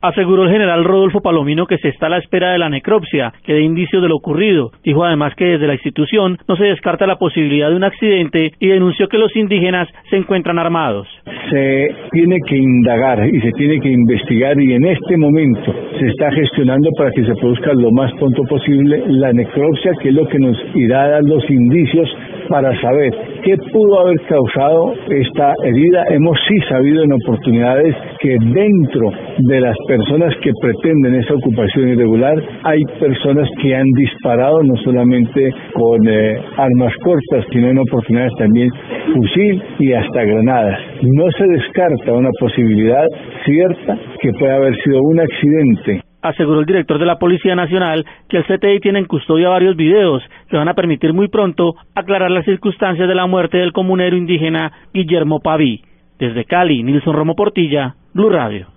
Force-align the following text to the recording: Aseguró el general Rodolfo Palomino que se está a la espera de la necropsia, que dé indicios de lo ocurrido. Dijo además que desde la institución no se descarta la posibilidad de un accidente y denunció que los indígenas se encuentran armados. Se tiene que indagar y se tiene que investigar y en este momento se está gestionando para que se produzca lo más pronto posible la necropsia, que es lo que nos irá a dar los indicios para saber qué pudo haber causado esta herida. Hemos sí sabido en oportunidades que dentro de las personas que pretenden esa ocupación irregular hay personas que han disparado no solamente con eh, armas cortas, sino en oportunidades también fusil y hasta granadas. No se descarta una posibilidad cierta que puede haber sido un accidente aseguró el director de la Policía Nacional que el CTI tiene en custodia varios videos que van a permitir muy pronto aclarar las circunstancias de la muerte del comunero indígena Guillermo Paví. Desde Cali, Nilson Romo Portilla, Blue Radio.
Aseguró 0.00 0.44
el 0.44 0.52
general 0.52 0.84
Rodolfo 0.84 1.20
Palomino 1.20 1.66
que 1.66 1.76
se 1.78 1.88
está 1.88 2.06
a 2.06 2.10
la 2.10 2.18
espera 2.18 2.52
de 2.52 2.58
la 2.58 2.68
necropsia, 2.68 3.32
que 3.42 3.54
dé 3.54 3.62
indicios 3.62 4.00
de 4.00 4.08
lo 4.08 4.14
ocurrido. 4.14 4.70
Dijo 4.84 5.04
además 5.04 5.34
que 5.34 5.44
desde 5.44 5.66
la 5.66 5.74
institución 5.74 6.38
no 6.46 6.54
se 6.54 6.66
descarta 6.66 7.04
la 7.04 7.16
posibilidad 7.16 7.68
de 7.68 7.74
un 7.74 7.82
accidente 7.82 8.52
y 8.60 8.68
denunció 8.68 9.08
que 9.08 9.18
los 9.18 9.34
indígenas 9.34 9.88
se 10.08 10.16
encuentran 10.18 10.56
armados. 10.60 11.08
Se 11.50 11.88
tiene 12.12 12.36
que 12.46 12.56
indagar 12.56 13.26
y 13.26 13.40
se 13.40 13.50
tiene 13.56 13.80
que 13.80 13.88
investigar 13.88 14.60
y 14.60 14.72
en 14.72 14.86
este 14.86 15.16
momento 15.16 15.74
se 15.98 16.06
está 16.06 16.30
gestionando 16.30 16.90
para 16.96 17.10
que 17.10 17.24
se 17.24 17.34
produzca 17.34 17.72
lo 17.74 17.90
más 17.90 18.12
pronto 18.20 18.44
posible 18.44 19.02
la 19.04 19.32
necropsia, 19.32 19.94
que 20.00 20.10
es 20.10 20.14
lo 20.14 20.28
que 20.28 20.38
nos 20.38 20.56
irá 20.76 21.06
a 21.06 21.08
dar 21.08 21.24
los 21.24 21.42
indicios 21.50 22.08
para 22.48 22.78
saber 22.80 23.10
qué 23.44 23.56
pudo 23.72 24.00
haber 24.00 24.20
causado 24.28 24.94
esta 25.08 25.54
herida. 25.64 26.04
Hemos 26.10 26.38
sí 26.48 26.54
sabido 26.68 27.04
en 27.04 27.12
oportunidades 27.12 27.94
que 28.20 28.36
dentro 28.40 29.10
de 29.38 29.60
las 29.60 29.76
personas 29.86 30.34
que 30.42 30.50
pretenden 30.60 31.16
esa 31.16 31.34
ocupación 31.34 31.88
irregular 31.88 32.42
hay 32.64 32.82
personas 32.98 33.48
que 33.62 33.74
han 33.74 33.86
disparado 33.96 34.62
no 34.62 34.76
solamente 34.76 35.50
con 35.74 36.08
eh, 36.08 36.40
armas 36.56 36.92
cortas, 37.02 37.44
sino 37.52 37.68
en 37.68 37.78
oportunidades 37.78 38.32
también 38.38 38.70
fusil 39.14 39.62
y 39.78 39.92
hasta 39.92 40.24
granadas. 40.24 40.78
No 41.02 41.24
se 41.36 41.46
descarta 41.46 42.12
una 42.12 42.30
posibilidad 42.40 43.06
cierta 43.44 43.98
que 44.20 44.32
puede 44.32 44.52
haber 44.52 44.74
sido 44.82 45.02
un 45.02 45.20
accidente 45.20 46.07
aseguró 46.22 46.60
el 46.60 46.66
director 46.66 46.98
de 46.98 47.06
la 47.06 47.18
Policía 47.18 47.54
Nacional 47.54 48.04
que 48.28 48.38
el 48.38 48.44
CTI 48.44 48.80
tiene 48.80 49.00
en 49.00 49.06
custodia 49.06 49.48
varios 49.48 49.76
videos 49.76 50.22
que 50.48 50.56
van 50.56 50.68
a 50.68 50.74
permitir 50.74 51.12
muy 51.12 51.28
pronto 51.28 51.74
aclarar 51.94 52.30
las 52.30 52.44
circunstancias 52.44 53.08
de 53.08 53.14
la 53.14 53.26
muerte 53.26 53.58
del 53.58 53.72
comunero 53.72 54.16
indígena 54.16 54.72
Guillermo 54.92 55.40
Paví. 55.40 55.82
Desde 56.18 56.44
Cali, 56.44 56.82
Nilson 56.82 57.14
Romo 57.14 57.34
Portilla, 57.34 57.94
Blue 58.12 58.30
Radio. 58.30 58.68